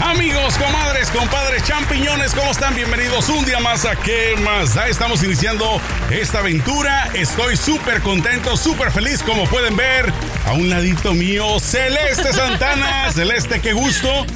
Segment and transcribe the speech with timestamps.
[0.00, 2.74] Amigos, comadres, compadres, champiñones, ¿cómo están?
[2.74, 4.88] Bienvenidos un día más a ¿Qué más da?
[4.88, 7.10] Estamos iniciando esta aventura.
[7.14, 10.12] Estoy súper contento, súper feliz, como pueden ver.
[10.46, 13.10] A un ladito mío, Celeste Santana.
[13.14, 14.26] Celeste, qué gusto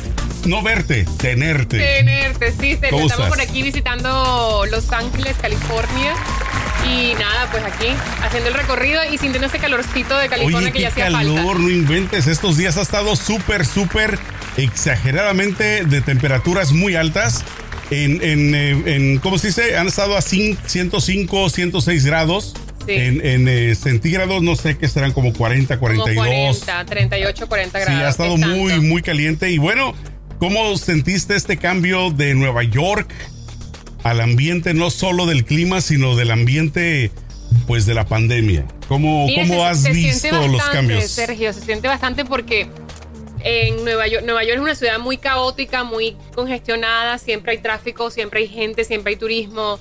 [0.47, 1.79] no verte, tenerte.
[1.79, 2.79] Tenerte, sí.
[2.89, 6.15] ¿Cómo Estamos por aquí visitando Los Ángeles, California.
[6.89, 7.89] Y nada, pues aquí
[8.23, 11.63] haciendo el recorrido y sintiendo ese calorcito de California Oye, que ya hacía calor, falta.
[11.63, 12.27] no inventes.
[12.27, 14.19] Estos días ha estado súper, súper
[14.65, 17.45] exageradamente de temperaturas muy altas.
[17.91, 19.77] En, en, eh, en- ¿cómo se dice?
[19.77, 22.55] Han estado a cin- 105, 106 grados.
[22.87, 22.93] Sí.
[22.95, 26.25] En, en, eh, centígrados, no sé qué serán como 40, Como 42.
[26.65, 28.05] 40, 38, 40 Sí, grados.
[28.05, 28.87] ha estado ¿qué muy, tanto?
[28.87, 29.51] muy caliente.
[29.51, 29.95] Y bueno,
[30.39, 33.13] ¿cómo sentiste este cambio de Nueva York
[34.03, 37.11] al ambiente, no solo del clima, sino del ambiente,
[37.67, 38.65] pues, de la pandemia?
[38.89, 41.05] ¿Cómo, Mira, cómo se- has se visto los cambios?
[41.11, 42.67] Sergio, se siente bastante porque
[43.43, 48.11] en Nueva York, Nueva York es una ciudad muy caótica, muy congestionada, siempre hay tráfico,
[48.11, 49.79] siempre hay gente, siempre hay turismo.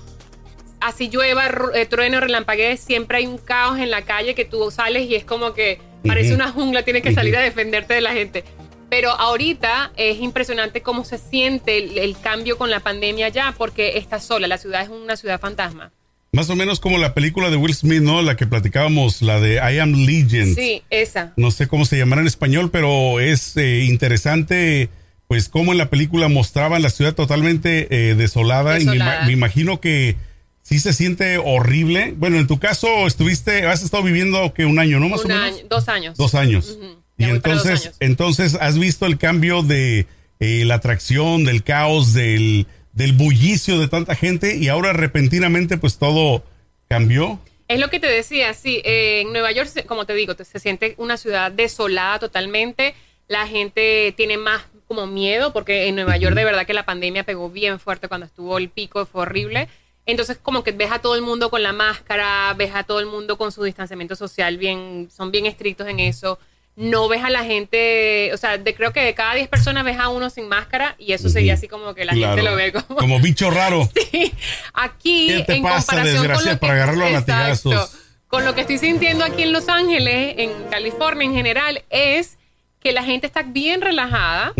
[0.80, 5.10] Así llueva, eh, trueno, relampaguee, siempre hay un caos en la calle que tú sales
[5.10, 8.46] y es como que parece una jungla, tienes que salir a defenderte de la gente.
[8.90, 13.98] Pero ahorita es impresionante cómo se siente el, el cambio con la pandemia ya, porque
[13.98, 15.92] está sola, la ciudad es una ciudad fantasma.
[16.32, 18.22] Más o menos como la película de Will Smith, ¿no?
[18.22, 20.56] La que platicábamos, la de I Am Legend.
[20.56, 21.34] Sí, esa.
[21.38, 24.90] No sé cómo se llamará en español, pero es eh, interesante,
[25.28, 28.80] pues, cómo en la película mostraban la ciudad totalmente eh, desolada.
[28.80, 30.18] Y me, imagino que
[30.62, 32.14] sí se siente horrible.
[32.16, 35.10] Bueno, en tu caso, estuviste, has estado viviendo que un año, ¿no?
[35.10, 35.54] Más Un o menos.
[35.56, 36.18] año, dos años.
[36.18, 36.78] Dos años.
[37.18, 40.06] Y entonces, entonces has visto el cambio de
[40.40, 42.68] eh, la atracción, del caos, del,
[43.00, 46.44] del bullicio de tanta gente y ahora repentinamente pues todo
[46.90, 47.40] cambió.
[47.70, 50.60] Es lo que te decía, sí, eh, en Nueva York, se- como te digo, se
[50.60, 52.96] siente una ciudad desolada totalmente,
[53.30, 57.24] la gente tiene más como miedo, porque en Nueva York de verdad que la pandemia
[57.24, 59.70] pegó bien fuerte cuando estuvo el pico, fue horrible.
[60.06, 63.06] Entonces como que ves a todo el mundo con la máscara, ves a todo el
[63.06, 66.38] mundo con su distanciamiento social, bien, son bien estrictos en eso.
[66.82, 70.00] No ves a la gente, o sea, de, creo que de cada 10 personas ves
[70.00, 72.96] a uno sin máscara y eso sería así como que la gente lo ve como...
[73.00, 73.90] Como bicho raro.
[74.12, 74.32] Sí,
[74.74, 77.70] aquí ¿Qué te en pasa, comparación con lo que, para agarrarlo a Exacto.
[77.72, 77.92] latigazos?
[78.30, 82.38] con lo que estoy sintiendo aquí en Los Ángeles, en California en general, es
[82.80, 84.54] que la gente está bien relajada.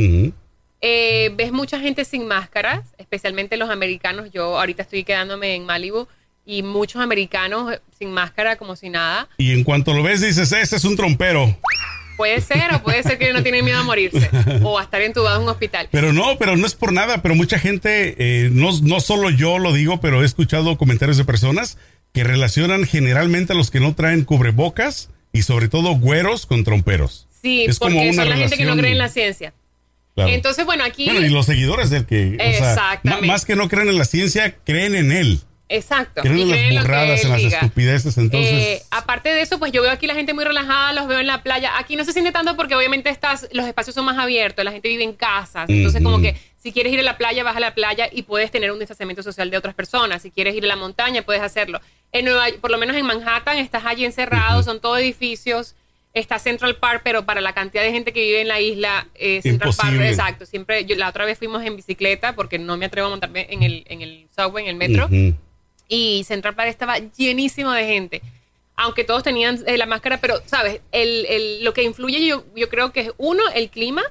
[0.82, 4.30] Eh, ves mucha gente sin máscaras, especialmente los americanos.
[4.34, 6.08] Yo ahorita estoy quedándome en Malibu
[6.46, 9.30] y muchos americanos sin máscara como si nada.
[9.38, 11.56] Y en cuanto lo ves dices, ese es un trompero.
[12.20, 14.30] Puede ser o puede ser que no tienen miedo a morirse
[14.62, 15.88] o a estar entubado en un hospital.
[15.90, 19.58] Pero no, pero no es por nada, pero mucha gente, eh, no, no solo yo
[19.58, 21.78] lo digo, pero he escuchado comentarios de personas
[22.12, 27.30] que relacionan generalmente a los que no traen cubrebocas y sobre todo güeros con tromperos.
[27.42, 29.54] Sí, Es como porque una son la gente que no cree en la ciencia.
[30.16, 30.30] Claro.
[30.32, 31.06] Entonces, bueno, aquí...
[31.06, 33.28] Bueno, y los seguidores del que, o sea, Exactamente.
[33.28, 35.40] más que no creen en la ciencia, creen en él.
[35.70, 36.22] Exacto.
[36.22, 37.60] Creen en las burradas, en las diga.
[37.60, 38.52] estupideces, entonces...
[38.52, 41.26] Eh, aparte de eso, pues yo veo aquí la gente muy relajada, los veo en
[41.26, 41.80] la playa.
[41.80, 44.88] Aquí no se siente tanto porque obviamente estás, los espacios son más abiertos, la gente
[44.88, 45.68] vive en casas.
[45.68, 48.52] Entonces, como que si quieres ir a la playa, vas a la playa y puedes
[48.52, 50.22] tener un distanciamiento social de otras personas.
[50.22, 51.82] Si quieres ir a la montaña, puedes hacerlo.
[52.12, 55.74] En Nueva, por lo menos en Manhattan, estás allí encerrado, son todos edificios.
[56.14, 59.42] Está Central Park, pero para la cantidad de gente que vive en la isla, eh,
[59.42, 60.46] Central Park, exacto.
[60.46, 63.64] Siempre, yo, la otra vez fuimos en bicicleta porque no me atrevo a montarme en
[63.64, 65.10] el, en el subway, en el metro
[65.90, 68.22] y Central Park estaba llenísimo de gente.
[68.82, 70.80] Aunque todos tenían eh, la máscara, pero, ¿sabes?
[70.92, 74.02] El, el- lo que influye yo, yo creo que es, uno, el clima,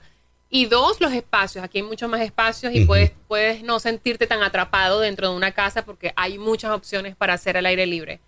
[0.51, 1.65] y dos, los espacios.
[1.65, 5.53] Aquí hay muchos más espacios y puedes, puedes no sentirte tan atrapado dentro de una
[5.53, 8.21] casa porque hay muchas opciones para hacer al aire libre.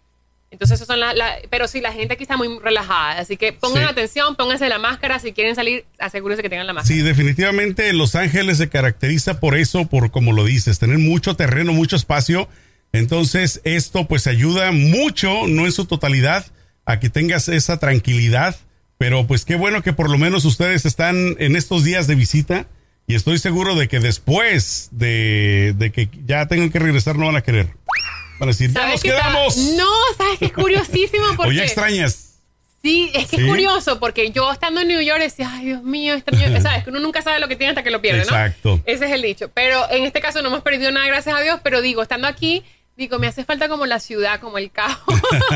[0.51, 1.15] Entonces, esas son las...
[1.15, 3.21] la- pero sí, la gente aquí está muy relajada.
[3.21, 3.89] Así que pongan Sí.
[3.91, 5.19] atención, pónganse la máscara.
[5.19, 6.95] Si quieren salir, asegúrense que tengan la máscara.
[6.95, 11.73] Sí, definitivamente Los Ángeles se caracteriza por eso, por como lo dices, tener mucho terreno,
[11.73, 12.49] mucho espacio.
[12.93, 16.47] Entonces, esto pues ayuda mucho, no en su totalidad,
[16.85, 18.57] a que tengas esa tranquilidad.
[18.99, 22.67] Pero pues qué bueno que por lo menos ustedes están en estos días de visita
[23.07, 27.37] y estoy seguro de que después de, de que ya tengan que regresar no van
[27.37, 27.69] a querer.
[28.39, 29.57] Van a decir, ya ¿Sabes nos está- quedamos.
[29.77, 29.89] No,
[30.19, 31.25] ¿sabes qué es curiosísimo?
[31.33, 32.27] o Porque ya extrañas.
[32.83, 33.43] Sí, es que Sí.
[33.43, 36.91] es curioso porque yo estando en New York decía, ay Dios mío, extraño, sabes que
[36.91, 38.25] uno nunca sabe lo que tiene hasta que lo pierde, ¿no?
[38.25, 38.81] Exacto.
[38.87, 39.51] Ese es el dicho.
[39.55, 42.65] Pero en este caso no hemos perdido nada, gracias a Dios, pero digo, estando aquí,
[43.01, 44.99] digo, me hace falta como la ciudad, como el caos.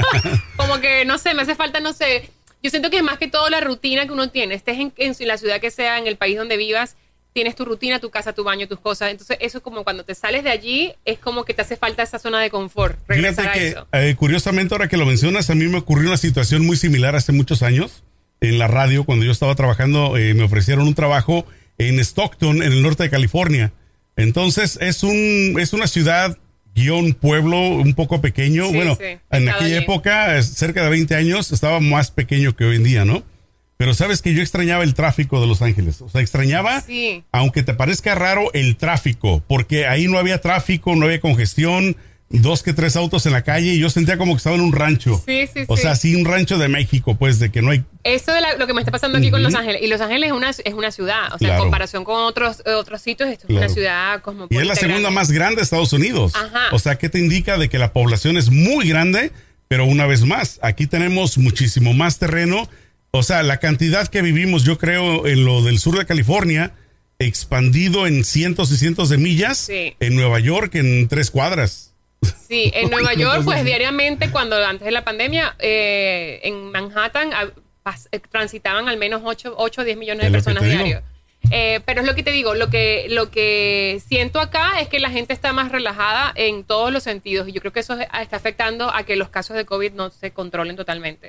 [0.57, 2.31] como que, no sé, me hace falta, no sé.
[2.63, 5.15] Yo siento que es más que todo la rutina que uno tiene, estés en, en
[5.29, 6.97] la ciudad que sea, en el país donde vivas,
[7.35, 9.11] tienes tu rutina, tu casa, tu baño, tus cosas.
[9.11, 12.03] Entonces, eso es como cuando te sales de allí, es como que te hace falta
[12.03, 12.99] esa zona de confort.
[13.07, 13.87] Fíjate a que, eso.
[13.93, 17.33] eh, curiosamente, ahora que lo mencionas, a mí me ocurrió una situación muy similar hace
[17.33, 18.03] muchos años
[18.41, 19.05] en la radio.
[19.05, 21.45] Cuando yo estaba trabajando, eh, me ofrecieron un trabajo
[21.77, 23.73] en Stockton, en el norte de California.
[24.17, 26.39] Entonces, es, un, es una ciudad
[26.75, 28.67] guion pueblo un poco pequeño.
[28.69, 32.77] Sí, bueno, sí, en aquella época, cerca de 20 años, estaba más pequeño que hoy
[32.77, 33.23] en día, ¿no?
[33.77, 36.01] Pero sabes que yo extrañaba el tráfico de Los Ángeles.
[36.01, 37.25] O sea, extrañaba, Sí.
[37.33, 41.97] aunque te parezca raro, el tráfico, porque ahí no había tráfico, no había congestión,
[42.43, 44.73] dos que tres autos en la calle y yo sentía como que estaba en un
[44.73, 45.23] rancho.
[45.27, 45.83] Sí, sí, O sí.
[45.83, 47.85] sea, sí, un rancho de México, pues, de que no hay...
[48.03, 49.81] Eso de la- lo que me está pasando aquí con Los Ángeles.
[49.83, 51.27] Y Los Ángeles es una, es una ciudad.
[51.27, 51.55] O sea, Claro.
[51.55, 54.63] en comparación con otros, otros sitios, esto es una ciudad Y cosmopolita.
[54.63, 55.15] es la segunda grande.
[55.15, 56.33] más grande de Estados Unidos.
[56.35, 56.67] Ajá.
[56.73, 59.31] O sea, ¿qué te indica de que la población es muy grande?
[59.69, 62.69] Pero una vez más, aquí tenemos muchísimo más terreno.
[63.13, 66.73] O sea, la cantidad que vivimos, yo creo, en lo del sur de California,
[67.19, 69.95] expandido en cientos y cientos de millas, Sí.
[70.01, 71.94] en Nueva York en tres cuadras.
[72.25, 77.31] Sí, en Nueva York, pues diariamente, cuando antes de la pandemia, eh, en Manhattan
[77.85, 81.03] pas- eh, transitaban al menos 8 o 10 millones de personas diarios.
[81.51, 84.99] Eh, pero es lo que te digo, lo que, lo que siento acá es que
[84.99, 88.37] la gente está más relajada en todos los sentidos y yo creo que eso está
[88.37, 91.27] afectando a que los casos de COVID no se controlen totalmente.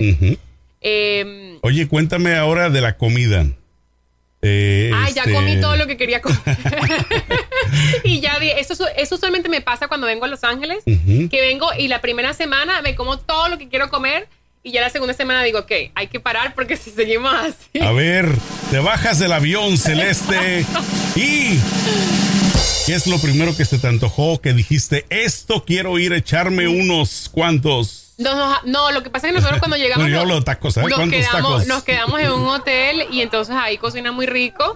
[0.81, 3.45] Eh, Oye, cuéntame ahora de la comida.
[4.47, 6.39] Eh, Ay, ya este, comí todo lo que quería comer.
[8.03, 11.67] y ya di, eso, eso solamente me pasa cuando vengo a Los Ángeles, que vengo
[11.77, 14.27] y la primera semana me como todo lo que quiero comer
[14.63, 17.83] y ya la segunda semana digo, ok, hay que parar porque si seguimos así.
[17.83, 18.27] A ver,
[18.71, 20.65] te bajas del avión celeste
[21.15, 21.59] y...
[22.85, 24.39] ¿Qué es lo primero que se te antojó?
[24.39, 28.04] Que dijiste, esto quiero ir a echarme unos cuantos.
[28.17, 30.05] No, no, no, lo que pasa es que nosotros cuando llegamos...
[30.07, 30.77] Yo nos- hablo de tacos.
[30.77, 31.67] Nos ¿Cuántos quedamos, tacos?
[31.67, 34.75] nos quedamos en un hotel y entonces ahí cocina muy rico.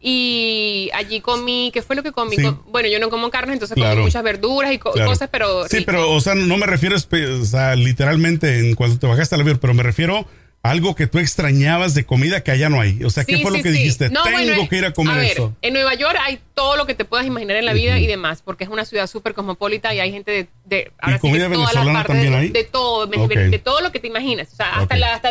[0.00, 2.36] Y allí comí, ¿qué fue lo que comí?
[2.36, 2.44] Sí.
[2.68, 3.92] Bueno, yo no como carne, entonces Claro.
[3.94, 5.10] comí muchas verduras y co- Claro.
[5.10, 5.66] cosas, pero...
[5.68, 5.86] Sí, rico.
[5.86, 9.58] pero, o sea, no me refiero o sea, literalmente en cuando te bajaste al avión,
[9.58, 10.26] pero me refiero
[10.70, 13.02] algo que tú extrañabas de comida que allá no hay.
[13.04, 13.78] O sea, ¿qué Sí, fue sí, lo que sí.
[13.78, 14.10] dijiste?
[14.10, 15.54] No, Tengo bueno, que ir a comer ver, eso.
[15.62, 18.42] En Nueva York hay todo lo que te puedas imaginar en la vida y demás,
[18.42, 21.44] porque es una ciudad súper cosmopolita y hay gente de, de ahora sí que comida
[21.46, 24.56] todas las venezolana partes también de, de todo, de todo lo que te imaginas, o
[24.56, 25.00] sea, hasta Ok.
[25.00, 25.30] la hasta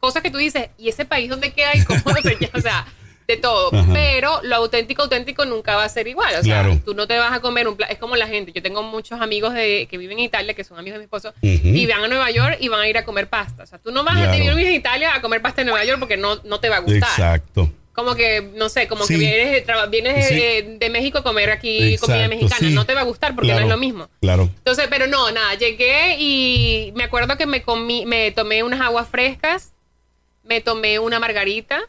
[0.00, 2.50] cosas que tú dices, ¿y ese país dónde queda y cómo se llama?
[2.54, 2.86] O sea,
[3.26, 3.90] de todo, Ajá.
[3.92, 6.80] pero lo auténtico auténtico nunca va a ser igual, o sea, Claro.
[6.84, 9.20] tú no te vas a comer un plato, es como la gente, yo tengo muchos
[9.20, 12.08] amigos de que viven en Italia, que son amigos de mi esposo, y van a
[12.08, 14.30] Nueva York y van a ir a comer pasta, o sea, tú no vas Claro.
[14.32, 16.76] a ir a Italia a comer pasta en Nueva York porque no, no te va
[16.76, 16.98] a gustar.
[17.10, 17.72] Exacto.
[17.92, 19.14] Como que, no sé, como Sí.
[19.14, 20.34] que vienes, de, vienes Sí.
[20.34, 22.58] de, de México a comer aquí Exacto, comida mexicana.
[22.58, 22.74] sí.
[22.74, 24.10] No te va a gustar porque Claro, no es lo mismo.
[24.20, 24.42] Claro.
[24.58, 29.08] Entonces, pero no, nada, llegué y me acuerdo que me comí, me tomé unas aguas
[29.08, 29.72] frescas,
[30.44, 31.80] me tomé una margarita,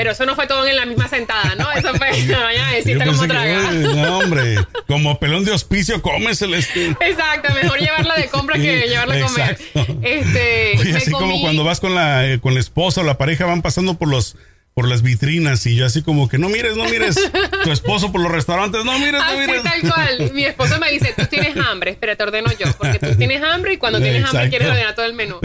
[0.00, 1.70] pero eso no fue todo en la misma sentada, ¿no?
[1.72, 3.66] Eso fue deciste cómo pensé que, tragar.
[3.68, 4.54] "Oye, no, hombre,
[4.86, 6.56] como pelón de hospicio, cómeselo.
[6.56, 6.86] Este.
[7.00, 9.58] Exacto, mejor llevarla de compra que llevarla a comer.
[10.00, 13.44] Este, Oye, así como cuando vas con la, eh, con la esposa o la pareja,
[13.44, 14.36] van pasando por los
[14.72, 17.16] por las vitrinas y yo así como que no mires, no mires.
[17.64, 19.62] Tu esposo por los restaurantes, no mires, no Así mires.
[19.62, 20.30] tal cual.
[20.32, 23.74] Mi esposo me dice, tú tienes hambre, espera, te ordeno yo, porque tú tienes hambre
[23.74, 25.38] y cuando tienes hambre quieres ordenar todo el menú.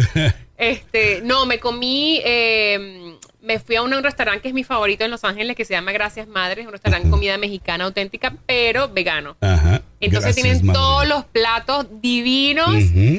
[0.57, 3.04] Este, no, me comí, eh,
[3.45, 5.73] me fui a un, un restaurante que es mi favorito en Los Ángeles, que se
[5.73, 9.37] llama Gracias Madres, un restaurante comida mexicana auténtica, pero vegano.
[9.39, 9.81] Ajá.
[9.99, 10.79] Entonces gracias, tienen madre.
[10.79, 12.75] todos los platos divinos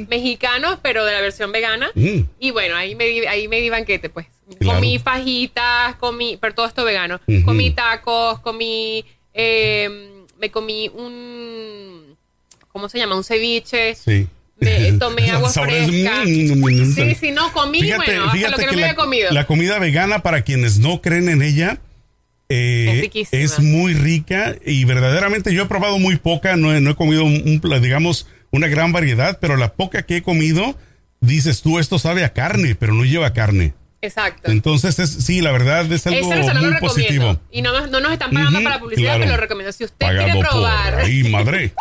[0.08, 1.90] mexicanos, pero de la versión vegana.
[1.94, 2.20] Mm.
[2.40, 4.26] Y bueno, ahí me di, ahí me di banquete, pues.
[4.58, 4.78] Claro.
[4.78, 7.20] Comí fajitas, comí, pero todo esto vegano.
[7.44, 12.16] Comí tacos, comí, eh, me comí un,
[12.68, 13.16] ¿cómo se llama?
[13.16, 13.94] Un ceviche.
[13.94, 14.28] Sí.
[14.58, 16.24] Me tomé agua fresca.
[16.24, 19.30] Sí, sí, no, comí, bueno, hasta lo que no me la, había comido.
[19.30, 21.80] la comida vegana, para quienes no creen en ella,
[22.48, 26.94] eh, Es muy rica y verdaderamente yo he probado muy poca, no he, no he
[26.94, 30.78] comido, un, digamos, una gran variedad, pero la poca que he comido,
[31.20, 33.74] dices tú, esto sabe a carne, pero no lleva carne.
[34.06, 34.50] Exacto.
[34.50, 37.26] Entonces, es, sí, la verdad es algo Ese restaurante muy lo recomiendo.
[37.26, 37.40] positivo.
[37.50, 39.20] Y no, no nos están pagando para publicidad, claro.
[39.20, 39.72] pero lo recomiendo.
[39.72, 41.74] Si usted Pagado quiere probar ahí, madre.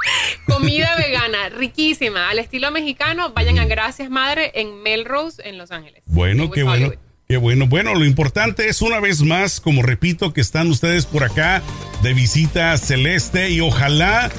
[0.47, 6.03] comida vegana riquísima al estilo mexicano, vayan a Gracias Madre en Melrose, en Los Ángeles.
[6.05, 6.87] Bueno, En qué bueno.
[6.87, 6.99] Hollywood.
[7.27, 7.65] Qué bueno.
[7.65, 11.63] Bueno, lo importante es una vez más, como repito, que están ustedes por acá
[12.03, 14.29] de visita celeste y ojalá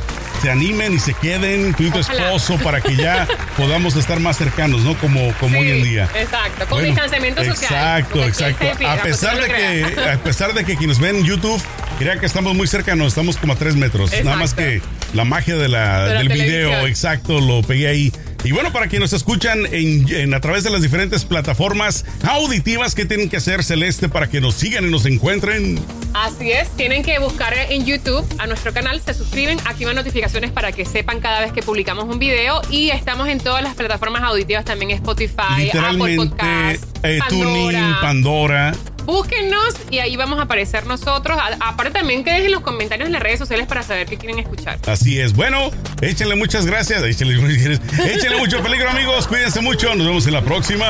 [0.40, 2.25] se animen y se queden, tú y tu Ojalá.
[2.25, 3.26] esposo, para que ya
[3.57, 4.97] podamos estar más cercanos, ¿no?
[4.99, 6.09] Como, como hoy en día.
[6.14, 8.00] Exacto, con Bueno, distanciamiento social.
[8.00, 8.66] Exacto, exacto.
[8.87, 10.12] A pues, pesar de que, crea.
[10.14, 11.62] a pesar de que quienes ven YouTube
[11.99, 14.11] crean que estamos muy cercanos, estamos como a tres metros.
[14.25, 14.83] Nada más que
[15.14, 18.12] la magia de la, De la del video, exacto, lo pegué ahí.
[18.45, 22.95] Y bueno, para quienes nos escuchan en, en- a través de las diferentes plataformas auditivas,
[22.95, 25.81] ¿qué tienen que hacer, Celeste, para que nos sigan y nos encuentren?
[26.14, 30.73] Así es, tienen que buscar en YouTube a nuestro canal, se suscriben, activan notificaciones para
[30.73, 34.64] que sepan cada vez que publicamos un video y estamos en todas las plataformas auditivas,
[34.64, 37.99] también Spotify, Apple Literalmente, Podcast, eh, Tuning, Pandora.
[38.00, 38.73] Pandora.
[39.06, 41.38] Búsquennos y ahí vamos a aparecer nosotros.
[41.38, 44.38] A- aparte también que dejen los comentarios en las redes sociales para saber qué quieren
[44.38, 44.78] escuchar.
[44.86, 45.32] Así es.
[45.32, 45.70] Bueno,
[46.02, 47.02] échenle muchas gracias.
[47.02, 47.34] Échenle,
[48.04, 49.26] échenle mucho peligro, amigos.
[49.26, 49.94] Cuídense mucho.
[49.94, 50.86] Nos vemos en la próxima.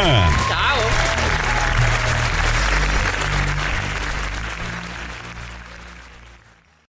[0.49, 1.15] Chao.